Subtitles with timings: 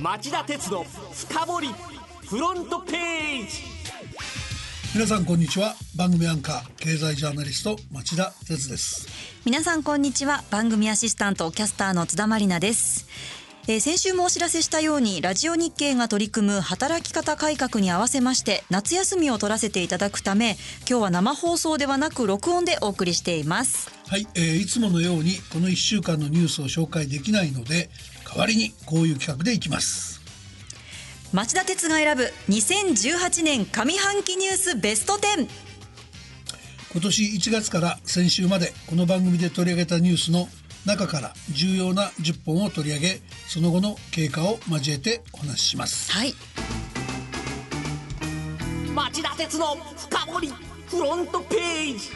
[0.00, 1.68] 町田鉄の深掘り
[2.26, 3.62] フロントページ。
[4.94, 5.74] 皆さんこんにちは。
[5.96, 9.08] 番組アンカー経済ジャーナリスト町田鉄です。
[9.46, 10.44] 皆さんこんにちは。
[10.50, 13.06] 番組アシスタントキャスターの津田まりなです。
[13.68, 20.56] えー、先週もお知らせしたようにラジオ日経が取り組む働き方改革に合わせまして夏休みを取らせていただくため
[20.88, 23.90] 今日は生放送ではなく録音でお送りしています。
[24.08, 27.88] はい、えー、いつものようにこの1週間のニュースを紹介できないので
[28.36, 30.20] 代わりにこういう企画でいきます。
[31.32, 35.48] 町田鉄が選ぶ2018年上半期ニュースベスト10
[36.92, 40.48] 今年1月から先週までこの番組で取り上げたニュースの
[40.84, 46.12] 中から重要な10本を取り上げその後の経過を交えてお話しします。
[46.12, 46.34] はい。
[48.94, 50.52] 町田鉄の深掘り
[50.88, 52.10] フロントページ。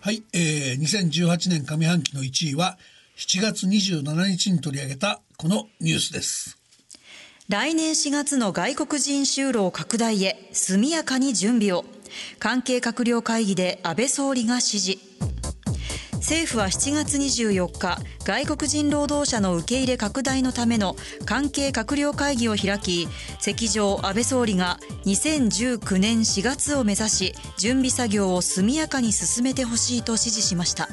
[0.00, 2.78] はい、えー、2018年上半期の1位は
[3.18, 6.56] 7月27日に取り上げたこのニュースです。
[7.48, 11.84] 来年4月の外国人就労拡大へ速やかに準備を。
[12.38, 14.98] 関係閣僚会議で安倍総理が指示。
[16.12, 20.94] 政府は7月24日外国人労働者の受け入れ拡大のための
[21.24, 23.08] 関係閣僚会議を開き
[23.40, 30.88] 席上安倍総理が2019年4月を目指し準備作業を速やかに進めてほしいと指示しました。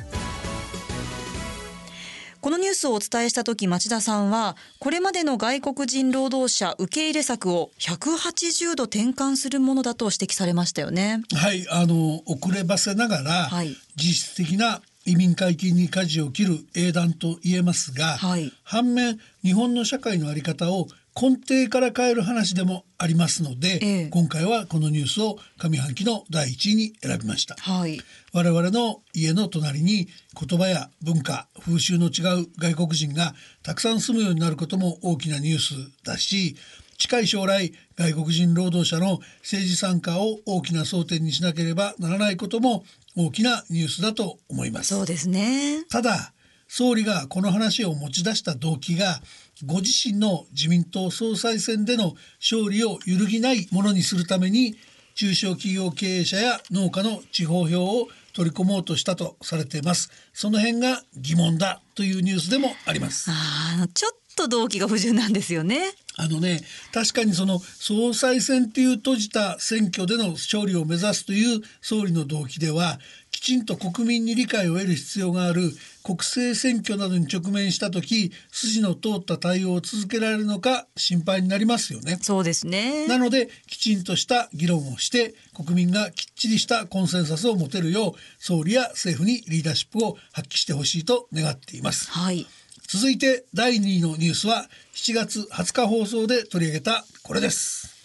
[2.45, 11.23] このニュースをお伝えした時町田さんはこれまでの外国人労働者受け入れ策を180度転換するものだと指摘されましたよね。
[11.33, 20.88] はいあの遅ればせながら、はい、実質的な移民解禁に舵を切る英断と言えますが、はい、反面日本の社会の在り方を
[21.19, 28.02] 根底から変える話でもありますので、ええ、今回はこのニュースを上半期の第1位に選びました、はい、
[28.33, 36.57] 我々の家の隣に言葉や文化風習の違う外国人がたくさん住むようになることも大きなニュースだし
[36.97, 42.83] 近い将来外国人労働者の政治参加を大きな争点にしなければならないことも
[43.16, 44.94] 大きなニュースだと思います。
[44.94, 45.85] そうですね。
[45.89, 46.34] ただ
[46.68, 49.22] 総理がこの話を持ち出した動機が
[49.63, 54.75] ご自身の自民党総裁選での勝利を揺るぎないものにするために
[55.16, 60.11] 中小企業経営者や農家の地方票を取り込もうとしたとされています。
[60.33, 63.31] その辺が疑問だというニュースでもあります。
[63.31, 65.79] あちょっと動機が不純なんですよね。
[66.17, 66.61] あのね
[66.94, 72.99] 確かにその総裁選っていう閉じた選挙での勝利を目指すという総理の動機では
[73.31, 75.71] きちんと国民に理解を得る必要がある
[76.05, 82.19] 国政選挙などに直面した時筋の通った対応を続けられるのか心配になりますよね。
[82.21, 83.07] そうですね。
[83.07, 92.11] なのできちんとした議論をして国民がきっちりしたコンセンサスを持てるよう総理や政府にリーダーシップを発揮してほしいと願っています。
[92.11, 92.45] はい。
[92.88, 97.95] 続いて第2位のニュースは7月20日放送で取り上げたこれです。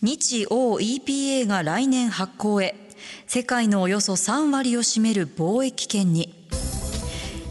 [0.00, 2.76] 日欧 EPA が来年発行へ。
[3.26, 6.35] 世界のおよそ3割を占める貿易圏に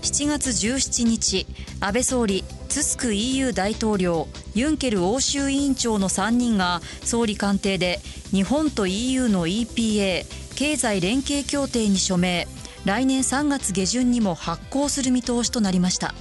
[0.05, 1.47] 7月17日
[1.79, 7.99] 安倍総理ツスク EU 大統領ユンケル欧州委員長の3人が総理官邸で
[8.29, 12.47] 日本と EU の EPA 経済連携協定に署名
[12.85, 16.13] 来年3月下旬にも発行する見通しとなりました。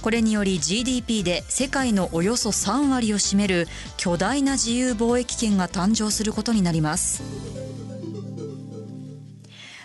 [0.00, 3.68] これにより GDP で世界のおよそ3割を占める
[3.98, 7.22] 巨大な自由貿易圏が誕生することになります。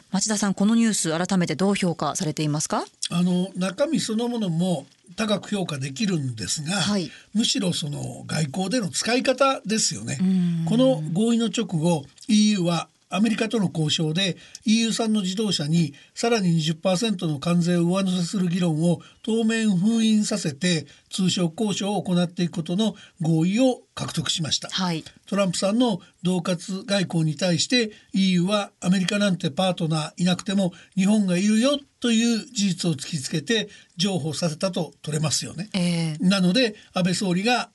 [0.10, 2.86] 町田さんこのニュース改めてどう評価されていますか？
[3.10, 4.86] あの中身そのものも
[5.16, 10.20] 高く評価できるんですが、はい、むしろその外交での使い方ですよね。
[10.68, 37.70] この合意の直後 EU はアメリカとの交渉で EU 産の自動車にさらに20%の関税を上乗せする議論を当面封印させて通商交渉を行っていくことの合意を獲得しました、はい、トランプさんの恫喝外交に対して EU はアメリカなんてパートナーいなくても日本がいるよという事実を突きつけて譲歩させたと取れますよね、えー、なので安倍総理が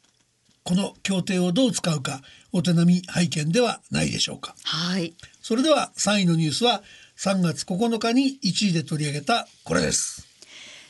[0.64, 2.20] この協定をどう使うか
[2.52, 4.54] お手並み拝見ではないでしょうか。
[4.64, 5.14] はい。
[5.40, 6.82] それでは3位のニュースは
[7.16, 10.26] 3月9日に1位で取り上げたこれです。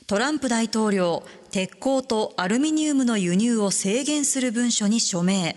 [0.06, 5.56] トランプ大統領鉄鋼とアルミニウムの輸入を制限する文書に署名。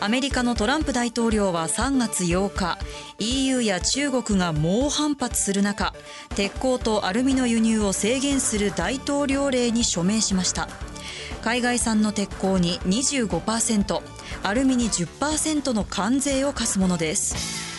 [0.00, 2.76] アメリカのトランプ大統領は3月8日
[3.20, 5.94] EU や中国が猛反発する中
[6.34, 10.68] 鉄鋼とアルミの輸入を制限する大統領令に署名しました。
[11.42, 14.02] 海外産の鉄鋼に25%
[14.44, 17.72] アルミに10%の関税を課すものです。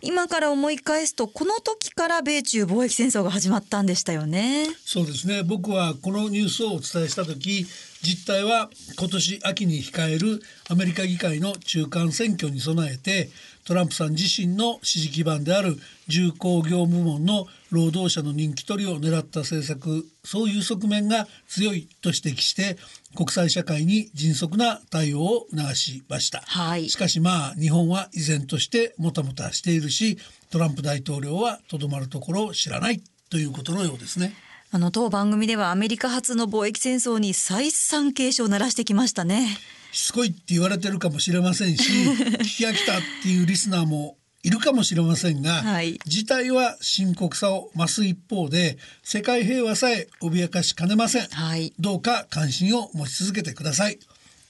[0.00, 4.66] 今から思い返すとこの時から米中貿易戦争が始まったんでしたよね。
[4.84, 5.42] そうですね。
[5.42, 7.66] 僕はこのニュースをお伝えした時
[8.02, 13.28] 実態は今年秋に控えるアメリカ議会の中間選挙に備えて
[13.66, 15.76] トランプさん自身の支持基盤である
[16.06, 22.76] 重工業部門の労働者の人気取りを狙った政策そういう側面が強いと指摘して
[23.16, 30.16] 国際社会に迅速な対応を促しました、はい、しかしまあ日本は依然としてもたもたしているし
[30.50, 34.32] トランプ大統領はとどまるところを知らないということのようですね。
[34.72, 39.58] あの当番組ではアメリカ発の貿易戦争に再三警鐘を鳴らしてきましたね。
[39.92, 53.98] しつこいって言われてるかもしれませんし 聞き飽きたっていうリスナーもいるかもしれませんが、はい、事態は深刻さを増す一方で世界平和さえ脅かしかねません、はい、どうか関心を持ち続けてください。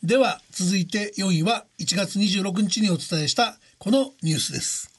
[0.02, 4.95] では続いて4位は1月26日にお伝えしたこのニュースです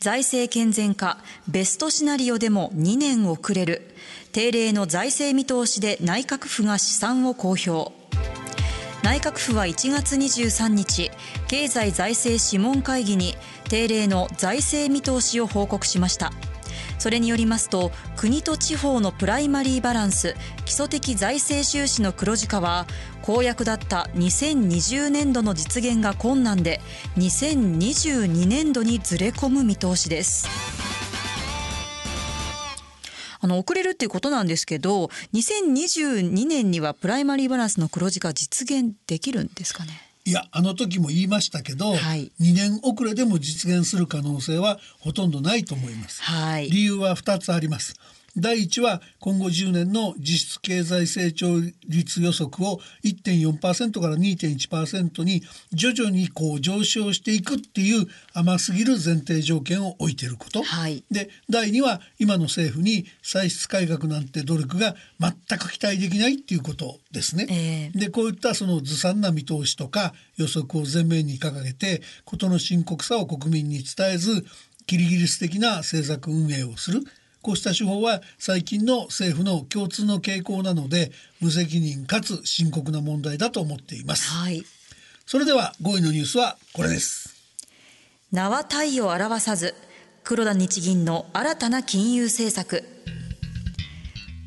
[0.00, 1.18] 財政健全化
[1.48, 3.82] ベストシナリオでも2年遅れる。
[4.30, 7.90] 定例の財政見通しで内閣府が試算を公表。
[9.02, 11.10] 内閣府は1月23日
[11.48, 13.34] 経済財政諮問会議に
[13.68, 16.32] 定例の財政見通しを報告しました。
[16.98, 20.34] それによりますと国と地方のプライマリーバランス
[20.64, 22.86] 基礎的財政収支の黒字化は
[23.22, 26.80] 公約だった2020年度の実現が困難で
[27.16, 30.48] 2022年度にずれ込む見通しです。
[33.40, 40.07] あの遅れるっていうことなんですけど2022年にはプライマリーバランスの黒字化実現できるんですかね？
[40.28, 47.94] いやあの時も言いましたけど、はい、2年遅れでも実現する可能性はほとんどないと思います、はい、理由は2つあります
[48.40, 55.42] 第1は今後10年の実質経済成長率予測を1.4%から2.1%に
[55.72, 67.46] 徐々にこう上昇していくっていう甘すぎる前提条件を置いていること、はい、で第2は今の政府に歳出改革なんて努力が全く期待できないっていうことですね。
[67.50, 74.44] えー、でこういったそのずさんな見通しとか予測を前面に掲げて事の深刻さを国民に伝えず
[74.86, 77.02] キリギリス的な政策運営をする
[77.42, 84.64] こうした手法は最近の政府の共通の傾向なので無責任かつ深刻な問題だと思っています、はい、
[85.26, 87.34] それでは5位のニュースはこれです。
[88.30, 89.74] 名は体を表さず
[90.22, 92.84] 黒田日銀の新たな金融政策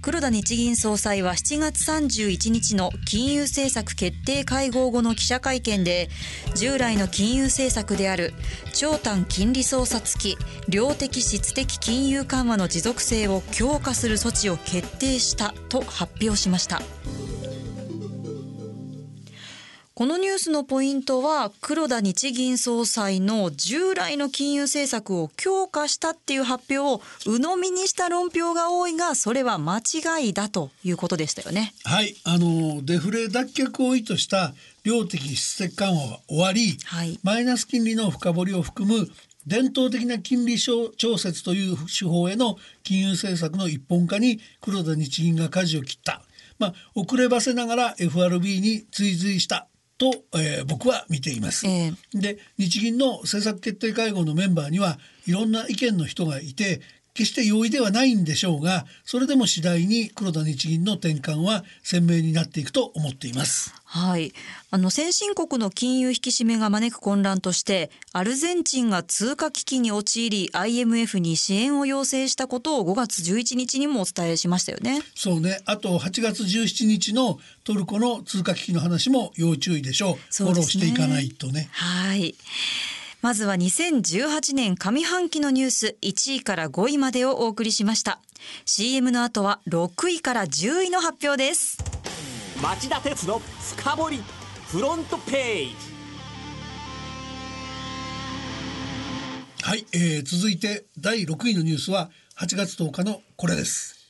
[0.03, 6.09] 黒田日銀総裁は7月31日の金融政策決定会合後の記者会見で
[6.55, 8.33] 従来の金融政策である
[8.73, 10.37] 長短金利操作付き
[10.67, 16.81] 量的質的金融緩和の持続性を強化する措置を決定したと発表しました。
[20.01, 31.75] このニュースのポイントは黒田日銀総裁の従来の金融政策を強化したっていう発表を鵜呑みにした論評が多いがそれは間違いだということでしたよね。
[31.83, 39.07] はいあのデフレ脱却を意図した量的質的緩和は終わり、はい、マイナス金利の深掘りを含む
[39.45, 40.89] 伝統的な金利調
[41.19, 46.23] 節という手法への金融政策の一本化に黒田日銀が舵を切った。
[46.57, 49.67] まあ、遅ればせながら FRB に追随した
[50.01, 51.67] と、えー、僕は見ています。
[51.67, 56.81] えー、で日銀の政策決定会合のメンバーにはいろんな意見の人がいて
[57.13, 63.73] 決して容易ではないんでしょうがそれでも次第に黒田日銀の転換は鮮明になっていくと思っています。
[63.83, 64.31] はい、
[64.69, 75.01] あの先進国の金融引き締めが招く混乱としてアルゼンチンが通貨危機に陥り IMF に支援を要請したことを5月11日にもお伝えしましたよね。
[75.13, 80.13] そうねあと8月17日のトルコの通貨危機の話も要注意でしょう。
[80.13, 81.67] うね、フォローしていかないとね。
[81.73, 82.35] はい
[83.21, 88.19] まずは2018年上半期のニュース1位から5位までをお送りしました。
[88.65, 91.77] CM の後は6位から10位の発表です。
[92.63, 93.39] 町田鉄の
[93.77, 94.23] 深掘り
[94.67, 95.75] フロントページ。
[99.61, 102.09] はい、えー、続いて第6位のニュースは
[102.39, 104.01] 8月10日のこれです。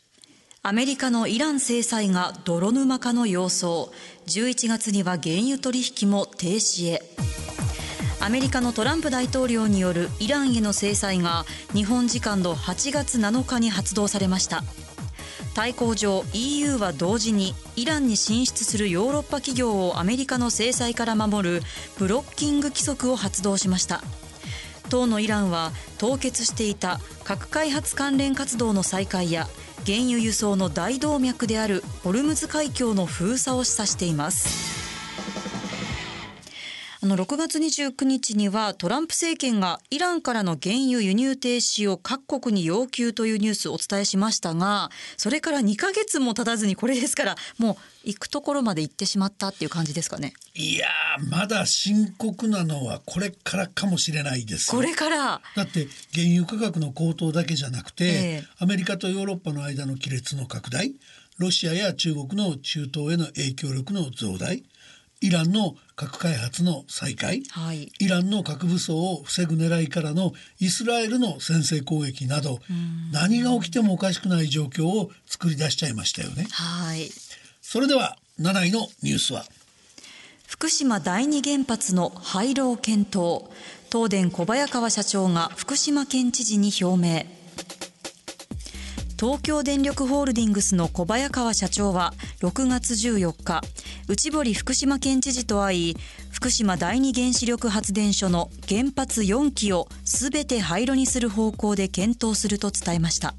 [0.64, 3.88] アメリカのイラン制裁が泥沼化の様相。
[4.28, 7.02] 11月には原油取引も停止へ
[8.24, 14.64] アメリカのトランプ大統領によるイランへの制裁が日本時間の8月7日に発動されました。
[15.56, 21.62] 対抗上 EU は同時にイランに進出するヨーロッパ企業をアメリカの制裁から守る
[21.98, 24.04] ブロッキング規則を発動しました。
[24.90, 29.48] 当のイランは凍結していた核開発関連活動の再開や
[29.88, 34.81] 原油輸送の大動脈であるホルムズ海峡の封鎖を示唆しています。
[37.04, 50.34] あの6月29日にはトランプ政権がイランからの原油輸入停止を各国に要求というニュースをお伝えしましたがそれから2ヶ月も経たずにこれですからもう行くところまで行ってしまったっていう感じですかね。
[50.54, 50.90] いや
[51.28, 54.70] まだ深刻なのはこれからかもしれないです。
[54.70, 55.42] これから。
[55.56, 60.94] だって原油価格の高騰だけじゃなくて、えー、アメリカとヨーロッパの間の亀裂の拡大
[61.40, 64.64] ロシアや中国の中東への影響力の増大
[65.22, 72.60] イランの核開発の再開、はい、イランの核武装を防ぐ狙いからのイスラエルの先制攻撃など
[73.14, 76.48] 何が起きてもおかしくない状況を作り出しちゃいましたよね。
[76.52, 77.12] はい、
[77.62, 79.46] それでは7位のニュースは。
[80.48, 83.46] 福島第二原発の廃炉を検討。
[83.92, 87.26] 東電小早川社長が福島県知事に表明。
[89.20, 93.62] 東京電力ホールディングスの小早川社長は6月14日
[94.08, 95.98] 内堀福島県知事と会い
[96.32, 103.36] 福島第二原子力発電所の原発4基をすべて廃炉にする方向で検討すると伝えました。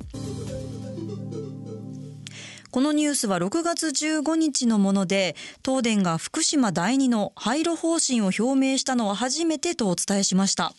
[2.73, 10.73] このニュースは6月15日のもので東電が福島第二の廃炉方針を表明したのは初めてとお伝えしました。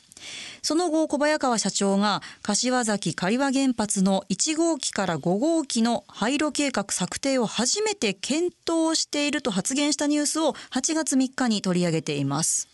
[0.61, 12.67] その後小早川社長が柏崎刈羽原発の1号機から5号機の廃炉計画策定を初めて検討していると発言したニュースを8月3日に取り上げています。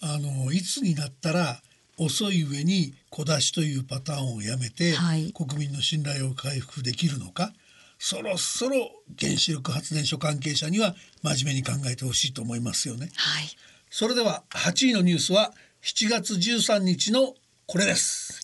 [0.00, 1.60] あのいつになったら
[1.98, 7.52] 遅い上に小出しというパターンをやめて、はい、国民の信頼を回復できるのか
[7.98, 13.44] そろそろ原子力発電所関係者には真面目に考えてほしいと思いますよね、はい、
[13.90, 15.52] それでは8位のニュースは
[15.86, 17.34] 7月13日の
[17.66, 18.42] これです。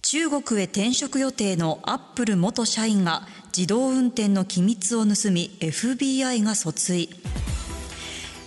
[0.00, 7.10] 中国へ転職予定のアップル元社員が自動運転の機密を盗み FBI が訴追。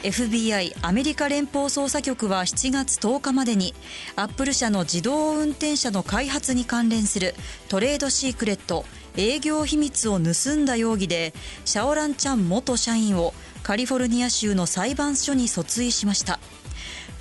[0.01, 3.75] FBI= アメリカ連邦捜査局は7月10日までに
[4.15, 7.35] アップル社の自動運転車の開発に関連する
[7.69, 16.39] トレードシークレット営業秘密を盗んだ容疑でシャオランチャン元社員をカリフォルニア州の裁判所に訴追しました。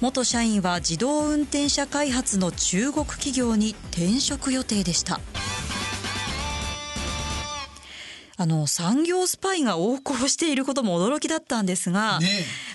[0.01, 5.21] 元社員は自動運転車開発の中国企業に転職予定でした。
[8.39, 12.27] あの産業スパイが横行していることも驚きだったんですが、ね、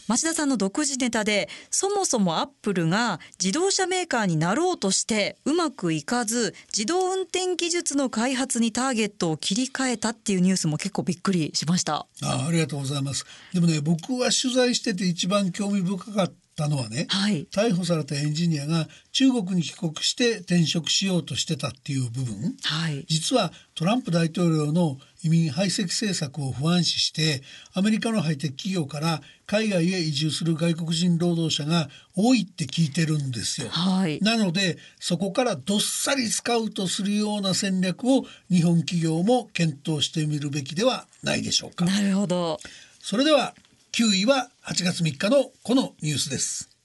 [0.08, 12.06] 町田さんの独自ネタでそもそもアップルが自動車メーカーになろうとしてうまくいかず自動運転技術の開発にターゲットを切り替えたっていうニュースも結構びっくりしました。
[12.22, 13.26] あありがとうございます。
[13.52, 27.42] でもね僕は取材してて一番興味深かったのはね、はい、逮捕されたエンジニアが中国に帰国して転職しようとしてたっていう部分、はい、実はトランプ大統領の移民排斥政策を不安視して
[27.74, 33.70] アメリカのハイテク企業から海外へ移住する外国人労働者が多いって聞いてるんですよ。
[33.70, 41.86] はい、なのでそこからどっさりスカウトするような戦略を日本企業も検討してみるべきではないでしょうか。
[41.86, 42.60] なるほど。
[43.00, 43.54] それでは
[43.92, 46.76] 9位は8月3日のこのニュースです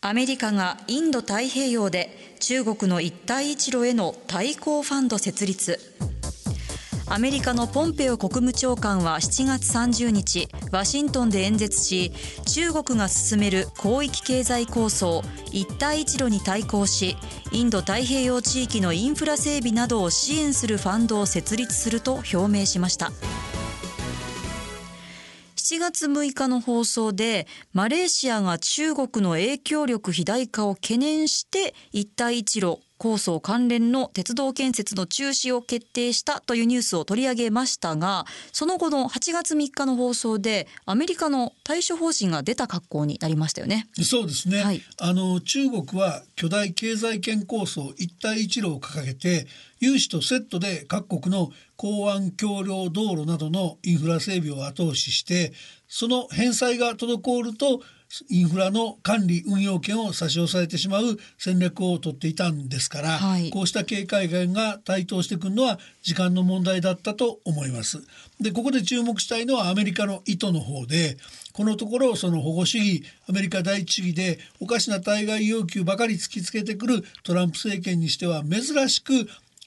[0.00, 5.80] アメリカがインド太平洋で中国の一帯一路への対抗ファンド設立
[7.08, 12.12] アメリカのポンペオ国務長官は7月30日ワシントンで演説し
[12.46, 17.16] 中国が進める広域経済構想一帯一路に対抗し
[17.50, 23.10] インド太平洋地域のインフラ整備などを支援するファンドを設立すると表明しました。
[25.70, 43.88] 7月6日の放送でマレーシアが中国の影響力肥大化を懸念して一帯一路構想関連の鉄道建設の中止を決定したというニュースを取り上げましたがその後の8月3日の放送でアメリカの対処方針が出た格好になりましたよね。
[44.02, 49.46] そうですね、はい、あの中国は巨大経済圏構想一帯一路を掲げて
[49.78, 55.54] 融資とセットで各国の港湾橋梁道路などのインフラ整備を後押しして
[55.88, 57.80] その返済が滞ると
[58.28, 68.02] インフラの管理運用権を差し押さえてしまう戦略を取っていたんですから、はい、こうした警戒感が台頭してくるのは時間の問題だったと思います。
[68.40, 71.16] でここで注目したいのはアメリカの意図の方で
[71.52, 79.12] このところその保護主義アメリカ第一主義でおかしな対外要求ばかり突きつけてくるトランプ政権にしては珍しく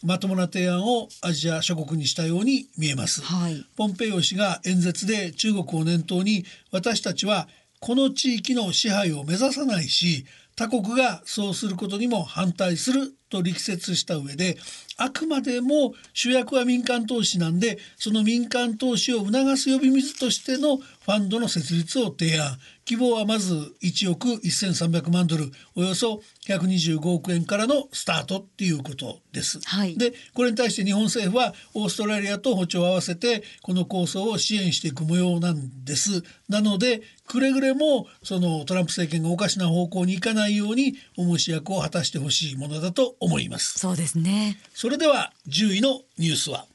[0.03, 7.47] まともな提案をアジア諸国にしたように見えます、はい、ポンペイオ氏が演説で中国を念頭に私たちは
[7.83, 10.25] この地域の支配を目指さないし
[10.55, 14.55] 他国がそうすることにも反対すると力説した上で
[14.95, 29.59] あくまでも主役は民間投資なんでその民間投資を促す呼び水としてのファンドの設立を提案希望はまず1億1300万ドルおよそ125億円からのスタートっていうことです。
[29.65, 36.23] はい、でこれに対して日本政府はオーストラリアと歩調を合わせてこの構想を支援していく模様なんです。
[36.49, 43.79] なのでくれぐれもそのトランプ政権がおかしな方向に行かないように重し役を果たしてほしいものだと思います。
[43.79, 44.57] そうですね。
[44.73, 46.65] それでは10位のニュースは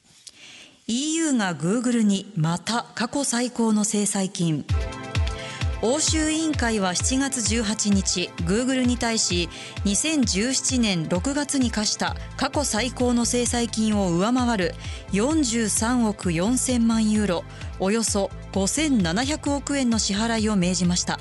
[0.90, 4.64] EU がグーグルにまた過去最高の制裁金。
[5.82, 9.50] 欧州委員会は7月18日グーグルに対し
[9.84, 14.74] 2017年6月に課した過去最高の制裁金を上回る
[15.12, 17.44] 43億4000万ユーロ
[17.78, 21.20] およそ5700億円の支払いを命じました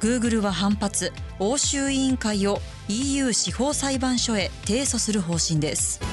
[0.00, 6.09] グーグルは反発欧州委員会を EU 司法裁判所へ提訴する方針です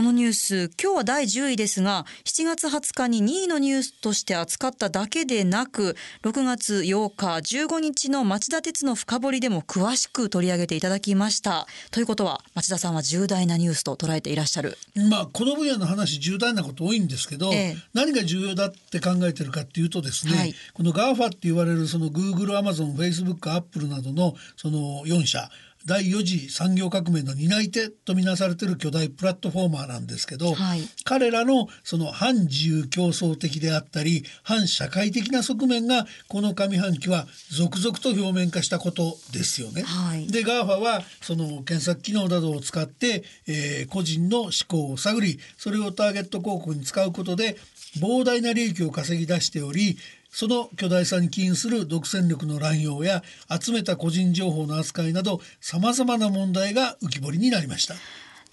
[0.00, 7.26] このニュース今日は第10位ですが7月20日に2位のニュースとして扱っただけでなく6月8日
[7.66, 11.66] 15日の町田鉄の深掘りでも詳しく取り上げていただきました。
[11.90, 14.78] ということは町田さんは重大なニュースと捉えていらっしゃる。
[15.10, 25.50] まあこの分野の話重大なこと多いんですけど、ええ、何が重要だって考えてるかっていうとですね、はい、この GAFA って言われるその Google、Amazon、Facebook、Apple などのその4社
[25.86, 39.82] 第4次産業革命の担い手とみなされている巨大プラットフォーマーなんですけど、はい、彼らのその反自由競争的であったり反社会的な側面がこの上半期は続々と表面化したことですよね。
[39.82, 47.56] はい、で GAFA はその検索機能などを使って、えー、個人の思考を探りそれをターゲット広告に使うことで
[47.98, 49.96] 膨大な利益を稼ぎ出しており
[50.30, 53.22] その巨大さに起因する独占力の乱用や
[53.60, 57.94] 集めた個人情報の扱いなどさまざまな問題が浮き彫りになりました。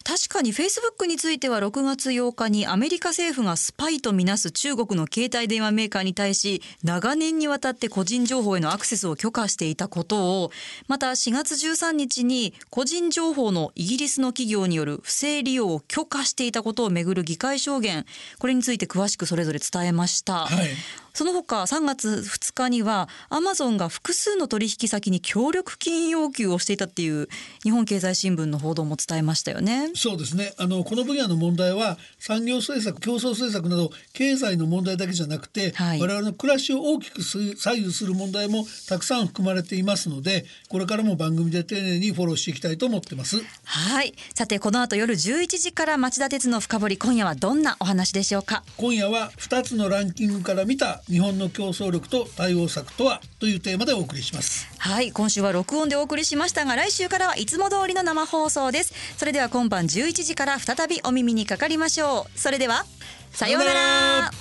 [0.07, 10.51] 確かにフェイスブックについては6月8日にアメリカ政府がスパイとみなす中国の携帯電話メーカーに対し長年にわたって個人情報へのアクセスを許可していたことを
[10.88, 18.05] また4月13日に個人情報のイギリスの企業による不正利用を許可していたことをめぐる議会証言
[18.39, 20.46] これについて詳しくそれぞれ伝えました。
[20.46, 20.69] はい
[21.17, 27.27] その他3月2日にはアマゾンが複数の取引先に協力金要求をしていたっていう
[27.63, 29.89] 日本経済新聞の報道も伝えましたよね。
[29.96, 30.53] そうですね。
[30.59, 43.37] あのこの分野の問題は産業政策競争政策など経済の問題だけじゃなくて、はい、我々の暮らしを大きく左右する問題もたくさん含まれていますのでこれからも番組で丁寧にフォローしていきたいと思ってます。
[43.63, 44.13] はい。
[44.35, 48.61] さてこの後夜11時から町田鉄の深掘り今夜はどんなお話でしょうか？
[48.77, 53.22] 今夜は2つのランキングから見た日本の競争力と対応策とは？
[53.39, 54.67] というテーマでお送りします。
[54.77, 58.93] はい今週は録音でお送りしましたが来週からはいつも通りの生放送です。
[59.15, 62.39] それでは今晩11時から再びお耳にかかりましょう。
[62.39, 62.85] それでは
[63.31, 64.31] さようなら